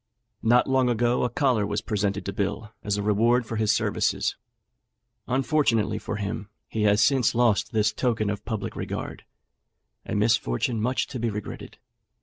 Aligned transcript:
Not 0.41 0.67
long 0.67 0.89
ago 0.89 1.23
a 1.23 1.29
collar 1.29 1.63
was 1.63 1.79
presented 1.81 2.25
to 2.25 2.33
Bill 2.33 2.71
as 2.83 2.97
a 2.97 3.03
reward 3.03 3.45
for 3.45 3.57
his 3.57 3.71
services; 3.71 4.35
unfortunately 5.27 5.99
for 5.99 6.15
him, 6.15 6.49
he 6.67 6.81
has 6.85 7.03
since 7.03 7.35
lost 7.35 7.71
this 7.71 7.93
token 7.93 8.31
of 8.31 8.43
public 8.43 8.75
regard 8.75 9.25
a 10.03 10.15
misfortune 10.15 10.81
much 10.81 11.05
to 11.05 11.19
be 11.19 11.29
regretted. 11.29 11.77